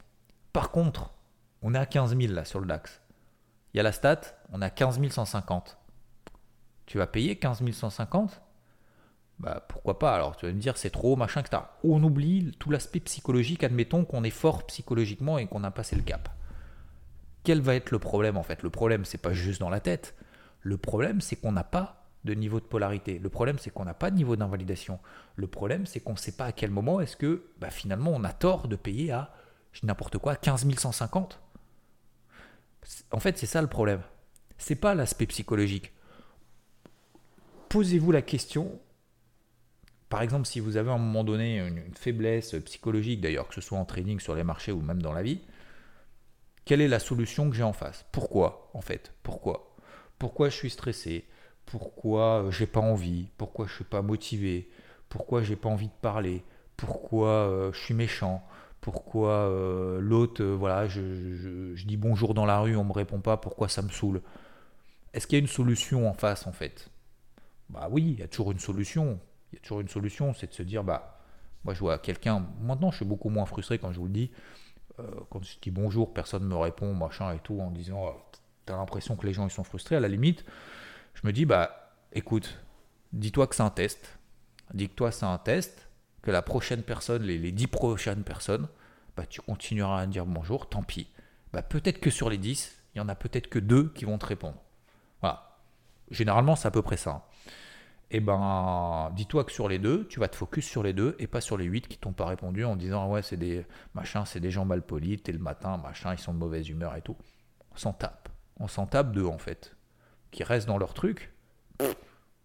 [0.54, 1.14] Par contre,
[1.62, 3.02] on est à 15 000 là sur le DAX.
[3.74, 4.22] Il y a la stat,
[4.54, 5.78] on a 15 150.
[6.86, 8.42] Tu vas payer 15 150
[9.40, 10.16] bah, pourquoi pas?
[10.16, 11.62] Alors tu vas me dire c'est trop, machin, etc.
[11.84, 16.02] On oublie tout l'aspect psychologique, admettons qu'on est fort psychologiquement et qu'on a passé le
[16.02, 16.30] cap.
[17.48, 18.62] Quel va être le problème en fait?
[18.62, 20.16] Le problème, c'est pas juste dans la tête.
[20.60, 23.20] Le problème, c'est qu'on n'a pas de niveau de polarité.
[23.20, 25.00] Le problème, c'est qu'on n'a pas de niveau d'invalidation.
[25.38, 28.26] Le problème, c'est qu'on ne sait pas à quel moment est-ce que bah, finalement on
[28.26, 29.34] a tort de payer à
[29.82, 31.40] n'importe quoi 15 150.
[33.12, 34.02] En fait, c'est ça le problème.
[34.58, 35.94] C'est pas l'aspect psychologique.
[37.70, 38.78] Posez-vous la question.
[40.10, 43.62] Par exemple, si vous avez à un moment donné une faiblesse psychologique, d'ailleurs, que ce
[43.62, 45.40] soit en trading sur les marchés ou même dans la vie,
[46.68, 48.06] quelle est la solution que j'ai en face?
[48.12, 49.14] Pourquoi, en fait?
[49.24, 49.74] Pourquoi?
[50.20, 51.26] Pourquoi je suis stressé?
[51.66, 54.70] Pourquoi euh, j'ai pas envie, pourquoi je suis pas motivé,
[55.10, 56.44] pourquoi j'ai pas envie de parler,
[56.76, 58.44] pourquoi euh, je suis méchant,
[58.82, 63.70] pourquoi euh, l'autre, voilà, je, dis bonjour dans la rue, on me répond pas, pourquoi
[63.70, 64.22] ça me saoule?
[65.14, 66.90] Est-ce qu'il y a une solution en face en fait?
[67.70, 69.20] Bah oui, il y a toujours une solution.
[69.52, 71.22] Il y a toujours une solution, c'est de se dire bah
[71.64, 72.46] moi je vois quelqu'un.
[72.62, 74.32] Maintenant, je suis beaucoup moins frustré quand je vous le dis.
[75.30, 78.16] Quand je dis bonjour, personne ne me répond, machin et tout, en disant
[78.66, 79.96] tu as l'impression que les gens ils sont frustrés.
[79.96, 80.46] À la limite,
[81.14, 82.60] je me dis, bah, écoute,
[83.14, 84.20] dis-toi que c'est un test.
[84.74, 85.90] Dis-toi que c'est un test,
[86.22, 88.68] que la prochaine personne, les, dix prochaines personnes,
[89.16, 91.08] bah, tu continueras à dire bonjour, tant pis.
[91.54, 94.18] Bah, peut-être que sur les dix, il y en a peut-être que deux qui vont
[94.18, 94.62] te répondre.
[95.22, 95.58] Voilà.
[96.12, 97.28] Généralement, c'est à peu près ça.
[98.10, 101.28] Eh ben dis-toi que sur les deux, tu vas te focus sur les deux et
[101.28, 104.40] pas sur les huit qui t'ont pas répondu en disant ouais c'est des machins, c'est
[104.40, 107.18] des gens mal polis, t'es le matin, machin, ils sont de mauvaise humeur et tout.
[107.74, 108.30] On s'en tape.
[108.60, 109.76] On s'en tape d'eux en fait.
[110.32, 111.34] Qui restent dans leur truc.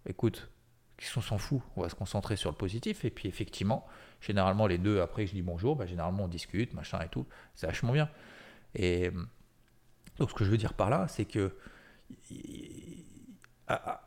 [0.07, 0.51] écoute,
[0.97, 1.61] qui sont s'en fout.
[1.77, 3.05] On va se concentrer sur le positif.
[3.05, 3.87] Et puis effectivement,
[4.21, 7.27] généralement les deux, après je dis bonjour, bah, généralement on discute, machin et tout.
[7.55, 8.11] C'est vachement bien.
[8.75, 9.11] Et
[10.19, 11.57] donc ce que je veux dire par là, c'est que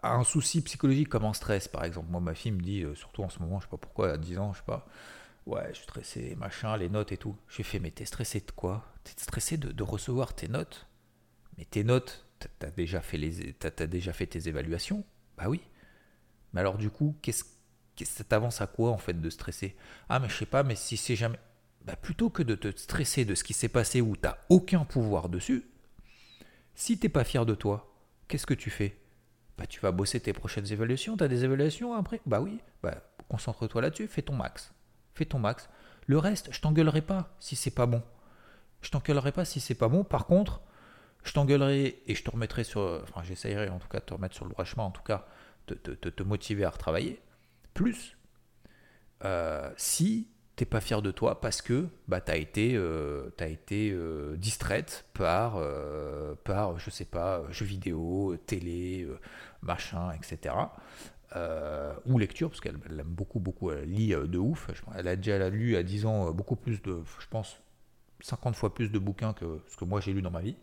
[0.04, 2.10] un souci psychologique comme un stress, par exemple.
[2.10, 4.18] Moi, ma fille me dit, euh, surtout en ce moment, je sais pas pourquoi, à
[4.18, 4.86] 10 ans, je sais pas,
[5.46, 7.36] ouais, je suis stressé, machin, les notes et tout.
[7.50, 8.86] J'ai fait, mais t'es stressé de quoi?
[9.04, 10.88] T'es stressé de, recevoir tes notes?
[11.58, 12.26] Mais tes notes,
[12.60, 15.04] t'as déjà, fait déjà fait tes évaluations?
[15.38, 15.62] Bah oui.
[16.54, 19.76] Mais alors, du coup, qu'est-ce que ça t'avance à quoi, en fait, de stresser?
[20.10, 21.40] Ah, mais je sais pas, mais si c'est jamais.
[21.86, 25.30] Bah, plutôt que de te stresser de ce qui s'est passé où t'as aucun pouvoir
[25.30, 25.66] dessus,
[26.74, 27.96] si t'es pas fier de toi,
[28.28, 28.98] qu'est-ce que tu fais?
[29.58, 31.16] Bah, tu vas bosser tes prochaines évaluations.
[31.18, 32.22] Tu as des évaluations après?
[32.26, 34.74] Bah oui, bah, concentre-toi là-dessus, fais ton max.
[35.14, 35.70] Fais ton max.
[36.08, 38.04] Le reste, je t'engueulerai pas si c'est pas bon.
[38.82, 40.04] Je t'engueulerai pas si c'est pas bon.
[40.04, 40.62] Par contre,
[41.24, 43.02] je t'engueulerai et je te remettrai sur.
[43.04, 45.26] Enfin, j'essayerai en tout cas de te remettre sur le droit chemin, en tout cas,
[45.68, 47.22] de te, motiver à retravailler.
[47.74, 48.16] Plus,
[49.24, 55.06] euh, si t'es pas fier de toi parce que bah, été, euh, été euh, distraite
[55.14, 59.08] par, euh, par, je sais pas, jeux vidéo, télé,
[59.62, 60.56] machin, etc.
[62.06, 64.70] ou lecture, parce qu'elle aime beaucoup, beaucoup, elle lit de ouf.
[64.96, 67.58] Elle a déjà lu à 10 ans beaucoup plus de, je pense,
[68.22, 70.56] 50 fois plus de bouquins que ce que moi j'ai lu dans ma vie.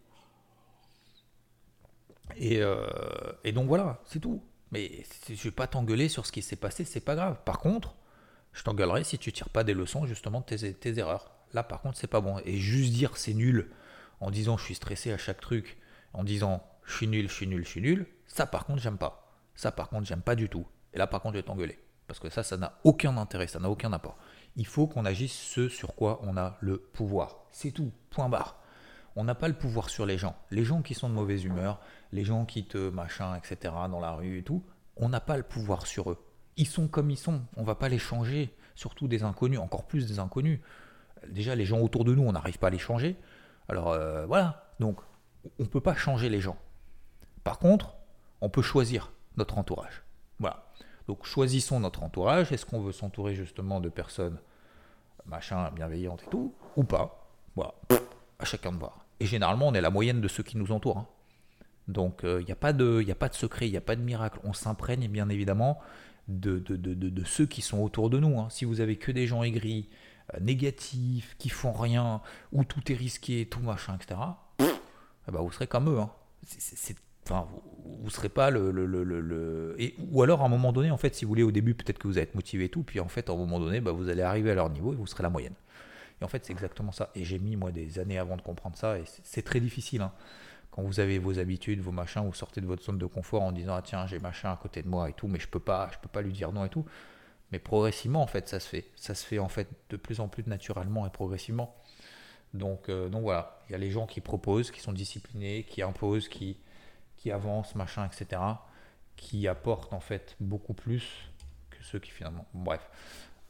[2.37, 2.61] Et,
[3.45, 4.43] et donc voilà, c'est tout.
[4.71, 7.37] Mais je vais pas t'engueuler sur ce qui s'est passé, c'est pas grave.
[7.45, 7.95] Par contre,
[8.53, 11.31] je t'engueulerai si tu tires pas des leçons justement de tes, erreurs.
[11.53, 12.41] Là par contre c'est pas bon.
[12.45, 13.71] Et juste dire c'est nul
[14.21, 15.79] en disant je suis stressé à chaque truc,
[16.13, 18.99] en disant je suis nul, je suis nul, je suis nul, ça par contre j'aime
[18.99, 19.33] pas.
[19.55, 20.67] Ça par contre j'aime pas du tout.
[20.93, 21.79] Et là par contre je vais t'engueuler.
[22.07, 24.19] Parce que ça, ça n'a aucun intérêt, ça n'a aucun apport.
[24.57, 27.47] Il faut qu'on agisse ce sur quoi on a le pouvoir.
[27.53, 28.59] C'est tout, point barre.
[29.17, 30.37] On n'a pas le pouvoir sur les gens.
[30.51, 31.81] Les gens qui sont de mauvaise humeur,
[32.13, 33.73] les gens qui te machin, etc.
[33.91, 34.63] dans la rue et tout,
[34.97, 36.19] on n'a pas le pouvoir sur eux
[36.57, 37.43] ils sont comme ils sont.
[37.57, 40.61] On va pas les changer, surtout des inconnus, encore plus des inconnus.
[41.29, 43.17] Déjà, les gens autour de nous, on n'arrive pas à les changer.
[43.69, 45.01] Alors euh, voilà, donc
[45.59, 46.59] on ne peut pas changer les gens.
[47.45, 47.95] Par contre,
[48.41, 50.03] on peut choisir notre entourage.
[50.39, 50.67] Voilà.
[51.09, 52.53] Donc choisissons notre entourage.
[52.53, 54.39] Est-ce qu'on veut s'entourer justement de personnes
[55.27, 57.31] machin bienveillantes et tout, ou pas?
[57.55, 57.75] Voilà.
[58.39, 59.07] À chacun de voir.
[59.21, 60.99] Et généralement, on est la moyenne de ceux qui nous entourent.
[60.99, 61.07] Hein.
[61.89, 64.41] Donc il euh, n'y a, a pas de secret, il n'y a pas de miracle.
[64.45, 65.79] On s'imprègne bien évidemment
[66.29, 68.39] de, de, de, de, ceux qui sont autour de nous.
[68.39, 68.49] Hein.
[68.51, 69.89] Si vous avez que des gens aigris,
[70.35, 72.21] euh, négatifs, qui font rien,
[72.53, 74.21] où tout est risqué, tout machin, etc.,
[74.61, 76.01] eh ben, vous serez comme eux.
[76.01, 76.11] Hein.
[77.25, 77.47] enfin,
[77.85, 80.97] vous, ne serez pas le, le, le, Et, ou alors à un moment donné, en
[80.97, 83.01] fait, si vous voulez, au début, peut-être que vous allez être motivé et tout, puis
[83.01, 85.07] en fait, à un moment donné, bah, vous allez arriver à leur niveau et vous
[85.07, 85.55] serez la moyenne.
[86.21, 87.11] Et en fait, c'est exactement ça.
[87.15, 90.03] Et j'ai mis, moi, des années avant de comprendre ça, et c'est très difficile.
[90.03, 90.13] Hein
[90.73, 93.53] quand vous avez vos habitudes, vos machins, vous sortez de votre zone de confort en
[93.53, 95.89] disant ah tiens j'ai machin à côté de moi et tout, mais je peux pas,
[95.93, 96.87] je peux pas lui dire non et tout.
[97.53, 100.29] Mais progressivement en fait ça se fait, ça se fait en fait de plus en
[100.29, 101.77] plus naturellement et progressivement.
[102.55, 106.29] Donc euh, voilà, il y a les gens qui proposent, qui sont disciplinés, qui imposent,
[106.29, 106.57] qui
[107.17, 108.41] qui avancent machin etc.
[109.17, 111.31] Qui apportent en fait beaucoup plus
[111.69, 112.47] que ceux qui finalement.
[112.55, 112.89] Bref.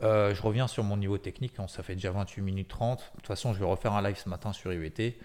[0.02, 2.98] Euh, je reviens sur mon niveau technique, ça fait déjà 28 minutes 30.
[2.98, 5.16] De toute façon, je vais refaire un live ce matin sur IVT.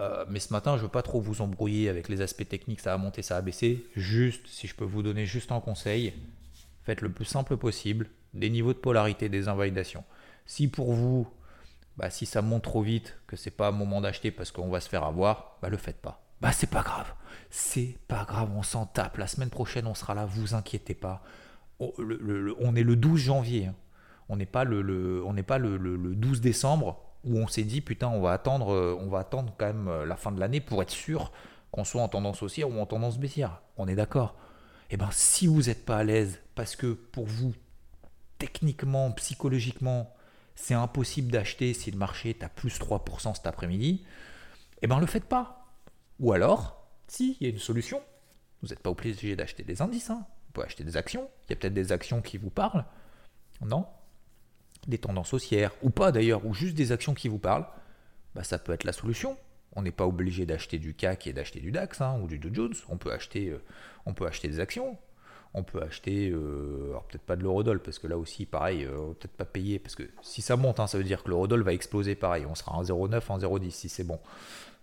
[0.00, 2.80] Euh, mais ce matin, je ne veux pas trop vous embrouiller avec les aspects techniques,
[2.80, 3.84] ça a monté, ça a baissé.
[3.96, 6.14] Juste, si je peux vous donner juste un conseil,
[6.84, 10.04] faites le plus simple possible des niveaux de polarité des invalidations.
[10.46, 11.28] Si pour vous,
[11.98, 14.80] bah, si ça monte trop vite, que c'est pas un moment d'acheter parce qu'on va
[14.80, 16.22] se faire avoir, bah le faites pas.
[16.40, 17.12] Bah c'est pas grave,
[17.50, 19.18] c'est pas grave, on s'en tape.
[19.18, 21.22] La semaine prochaine, on sera là, vous inquiétez pas.
[21.78, 21.94] Oh,
[22.60, 23.74] on est le 12 janvier, hein.
[24.30, 28.08] on n'est pas le, on n'est pas le 12 décembre où on s'est dit putain
[28.08, 30.82] on va attendre euh, on va attendre quand même euh, la fin de l'année pour
[30.82, 31.32] être sûr
[31.70, 33.60] qu'on soit en tendance haussière ou en tendance baissière.
[33.76, 34.34] On est d'accord.
[34.90, 37.54] Eh bien si vous n'êtes pas à l'aise parce que pour vous
[38.40, 40.12] techniquement, psychologiquement,
[40.56, 44.04] c'est impossible d'acheter si le marché est à plus 3% cet après-midi,
[44.82, 45.66] eh ben le faites pas.
[46.18, 48.02] Ou alors, si, il y a une solution.
[48.62, 50.26] Vous n'êtes pas obligé d'acheter des indices, hein.
[50.46, 51.30] vous pouvez acheter des actions.
[51.44, 52.84] Il y a peut-être des actions qui vous parlent.
[53.62, 53.86] Non
[54.86, 57.66] des tendances haussières, ou pas d'ailleurs, ou juste des actions qui vous parlent,
[58.34, 59.36] bah, ça peut être la solution.
[59.76, 62.52] On n'est pas obligé d'acheter du CAC et d'acheter du DAX hein, ou du Dow
[62.52, 62.74] Jones.
[62.88, 63.62] On peut acheter, euh,
[64.06, 64.98] on peut acheter des actions.
[65.52, 69.12] On peut acheter, euh, alors peut-être pas de l'eurodoll, parce que là aussi, pareil, euh,
[69.18, 71.72] peut-être pas payer, parce que si ça monte, hein, ça veut dire que l'eurodoll va
[71.72, 72.46] exploser pareil.
[72.46, 74.20] On sera en 0,9, en 0,10 si c'est bon.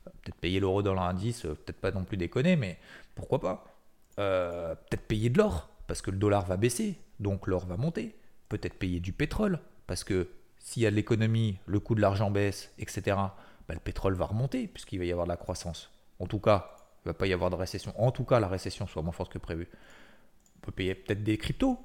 [0.03, 2.77] Peut-être payer l'eurodoll à 1,10, peut-être pas non plus déconner, mais
[3.15, 3.65] pourquoi pas
[4.15, 8.15] Peut-être payer de l'or parce que le dollar va baisser, donc l'or va monter.
[8.49, 12.29] Peut-être payer du pétrole, parce que s'il y a de l'économie, le coût de l'argent
[12.29, 13.17] baisse, etc.,
[13.67, 15.91] bah, le pétrole va remonter, puisqu'il va y avoir de la croissance.
[16.19, 17.93] En tout cas, il ne va pas y avoir de récession.
[17.97, 19.67] En tout cas, la récession soit moins forte que prévu.
[20.57, 21.77] On peut payer peut-être des cryptos.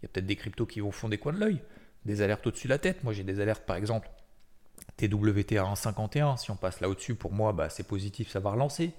[0.00, 1.60] Il y a peut-être des cryptos qui vont fonder des coins de l'œil.
[2.04, 3.02] Des alertes au-dessus de la tête.
[3.02, 4.08] Moi, j'ai des alertes, par exemple,
[4.96, 6.36] TWT à 1,51.
[6.36, 8.92] Si on passe là au-dessus, pour moi, bah, c'est positif, ça va relancer.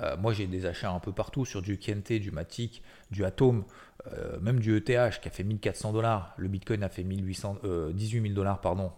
[0.00, 3.64] Euh, moi, j'ai des achats un peu partout sur du KNT, du Matic, du Atom,
[4.12, 6.34] euh, même du ETH qui a fait 1400 dollars.
[6.36, 7.58] Le Bitcoin a fait 1800,
[7.92, 8.92] 18 000 dollars, pardon,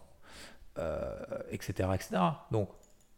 [1.51, 2.23] etc., euh, etc.
[2.51, 2.71] Donc,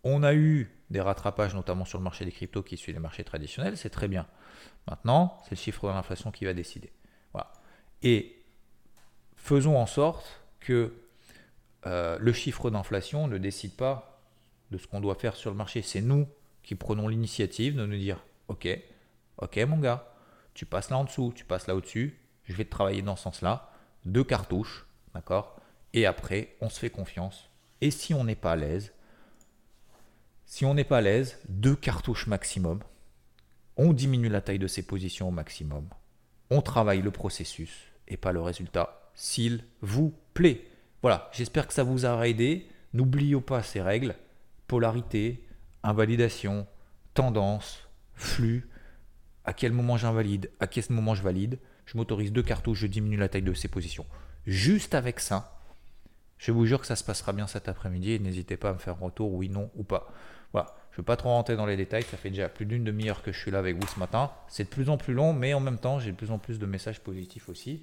[0.04, 3.24] on a eu des rattrapages, notamment sur le marché des cryptos qui suit les marchés
[3.24, 4.26] traditionnels, c'est très bien.
[4.88, 6.92] Maintenant, c'est le chiffre de l'inflation qui va décider.
[7.32, 7.52] Voilà.
[8.02, 8.44] Et
[9.36, 10.92] faisons en sorte que
[11.84, 14.20] le chiffre d'inflation ne décide pas
[14.70, 15.82] de ce qu'on doit faire sur le marché.
[15.82, 16.26] C'est nous
[16.62, 18.68] qui prenons l'initiative de nous dire Ok,
[19.38, 20.12] ok mon gars,
[20.54, 23.24] tu passes là en dessous, tu passes là au-dessus, je vais te travailler dans ce
[23.24, 23.70] sens-là,
[24.04, 25.56] deux cartouches, d'accord
[25.92, 27.48] Et après, on se fait confiance.
[27.80, 28.92] Et si on n'est pas à l'aise,
[30.46, 32.80] si on n'est pas à l'aise, deux cartouches maximum,
[33.76, 35.88] on diminue la taille de ses positions au maximum,
[36.50, 40.66] on travaille le processus et pas le résultat, s'il vous plaît.
[41.00, 42.66] Voilà, j'espère que ça vous aura aidé.
[42.92, 44.14] N'oubliez pas ces règles,
[44.68, 45.42] polarité,
[45.82, 46.66] invalidation,
[47.14, 48.68] tendance, flux,
[49.44, 53.16] à quel moment j'invalide, à quel moment je valide, je m'autorise deux cartouches, je diminue
[53.16, 54.06] la taille de ces positions.
[54.46, 55.58] Juste avec ça,
[56.38, 58.78] je vous jure que ça se passera bien cet après-midi et n'hésitez pas à me
[58.78, 60.12] faire un retour, oui, non ou pas.
[60.52, 62.84] Voilà, je ne vais pas trop rentrer dans les détails, ça fait déjà plus d'une
[62.84, 64.30] demi-heure que je suis là avec vous ce matin.
[64.48, 66.58] C'est de plus en plus long, mais en même temps, j'ai de plus en plus
[66.58, 67.82] de messages positifs aussi.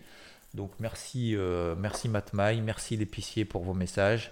[0.54, 4.32] Donc merci, euh, merci Matmaï, merci l'épicier pour vos messages.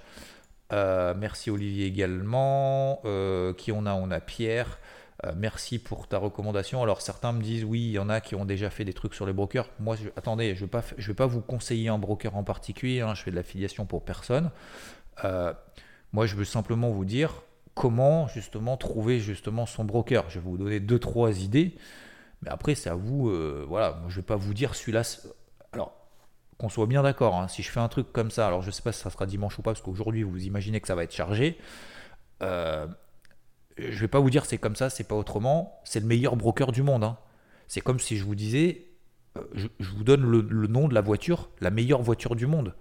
[0.73, 3.01] Euh, merci Olivier également.
[3.05, 3.93] Euh, qui on a?
[3.93, 4.79] On a Pierre.
[5.25, 6.83] Euh, merci pour ta recommandation.
[6.83, 9.15] Alors certains me disent oui, il y en a qui ont déjà fait des trucs
[9.15, 9.69] sur les brokers.
[9.79, 13.01] Moi, attendez, je ne vais, vais, pas vous conseiller un broker en particulier.
[13.01, 13.15] Hein.
[13.15, 14.51] je fais de l'affiliation pour personne.
[16.13, 20.29] moi, je veux simplement vous dire comment justement trouver justement son broker.
[20.29, 21.75] Je vais vous donner deux trois idées.
[22.43, 23.31] Mais après, c'est à vous.
[23.67, 25.01] voilà, je ne vais pas vous dire celui-là.
[25.71, 26.06] Alors,
[26.57, 27.47] qu'on soit bien d'accord, hein.
[27.47, 29.25] si je fais un truc comme ça, alors je ne sais pas si ça sera
[29.25, 31.57] dimanche ou pas, parce qu'aujourd'hui vous imaginez que ça va être chargé.
[32.43, 32.87] Euh,
[33.77, 35.79] je ne vais pas vous dire c'est comme ça, c'est pas autrement.
[35.83, 37.03] C'est le meilleur broker du monde.
[37.03, 37.17] Hein.
[37.67, 38.87] C'est comme si je vous disais,
[39.37, 42.73] euh, je, vous donne le, nom de la voiture, la meilleure voiture du monde.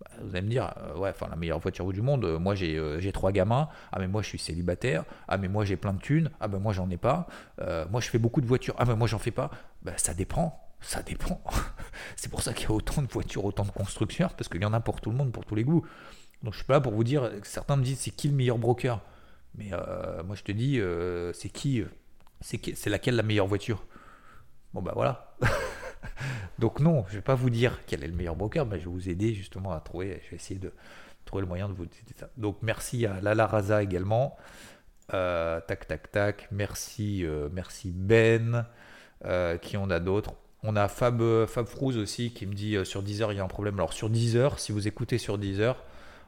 [0.00, 2.38] Bah, vous allez me dire, euh, ouais, enfin la meilleure voiture du monde.
[2.40, 3.68] moi j'ai trois gamins.
[3.92, 5.04] Ah mais moi je suis célibataire.
[5.28, 6.30] Ah mais moi j'ai plein de thunes.
[6.40, 7.28] Ah ben moi j'en ai pas.
[7.90, 8.74] moi je fais beaucoup de voitures.
[8.78, 9.50] Ah mais moi j'en fais pas.
[9.82, 10.67] Ben, ça dépend.
[10.80, 11.42] Ça dépend.
[12.16, 14.64] c'est pour ça qu'il y a autant de voitures, autant de constructeurs, parce qu'il y
[14.64, 15.84] en a pour tout le monde, pour tous les goûts.
[16.42, 18.58] Donc je suis pas là pour vous dire, certains me disent c'est qui le meilleur
[18.58, 19.00] broker?
[19.56, 21.84] Mais euh, moi je te dis, euh, c'est qui
[22.40, 23.84] C'est laquelle la meilleure voiture?
[24.72, 25.36] Bon bah voilà.
[26.58, 28.90] Donc non, je vais pas vous dire quel est le meilleur broker, mais je vais
[28.90, 30.72] vous aider justement à trouver, je vais essayer de
[31.24, 31.86] trouver le moyen de vous
[32.16, 32.30] ça.
[32.36, 34.36] Donc merci à Lala Raza également.
[35.14, 36.48] Euh, tac tac tac.
[36.52, 38.66] Merci, merci Ben.
[39.60, 42.84] qui on a d'autres on a Fab, euh, Fab Frouz aussi qui me dit euh,
[42.84, 43.74] sur Deezer il y a un problème.
[43.74, 45.82] Alors sur Deezer, si vous écoutez sur Deezer,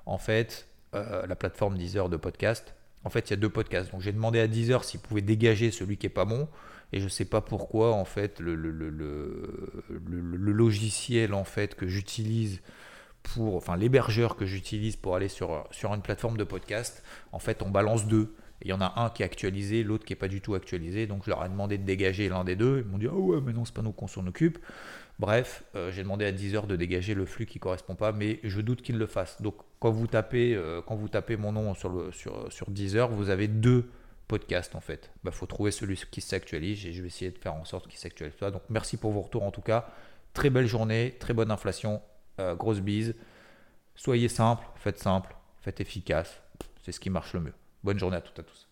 [0.06, 3.90] en fait, euh, la plateforme Deezer de podcast, en fait il y a deux podcasts.
[3.90, 6.48] Donc j'ai demandé à Deezer s'il pouvait dégager celui qui est pas bon.
[6.92, 8.56] Et je ne sais pas pourquoi en fait le,
[10.52, 12.60] logiciel en fait que j'utilise
[13.22, 17.70] pour, enfin l'hébergeur que j'utilise pour aller sur une plateforme de podcast, en fait on
[17.70, 20.40] balance deux il y en a un qui est actualisé, l'autre qui n'est pas du
[20.40, 21.06] tout actualisé.
[21.06, 22.82] Donc je leur ai demandé de dégager l'un des deux.
[22.84, 24.58] Ils m'ont dit Ah ouais, mais non, c'est pas nous qu'on s'en occupe.
[25.18, 28.40] Bref, euh, j'ai demandé à Deezer de dégager le flux qui ne correspond pas, mais
[28.42, 29.40] je doute qu'ils le fassent.
[29.42, 33.08] Donc quand vous tapez, euh, quand vous tapez mon nom sur, le, sur, sur Deezer,
[33.10, 33.90] vous avez deux
[34.28, 35.10] podcasts en fait.
[35.16, 37.88] Il bah, faut trouver celui qui s'actualise et je vais essayer de faire en sorte
[37.88, 38.34] qu'il s'actualise.
[38.40, 39.88] Donc merci pour vos retours en tout cas.
[40.32, 42.00] Très belle journée, très bonne inflation,
[42.38, 43.14] euh, grosse bise.
[43.96, 46.40] Soyez simple, faites simple, faites efficace.
[46.82, 47.59] C'est ce qui marche le mieux.
[47.82, 48.68] Bonne journée à toutes et à tous.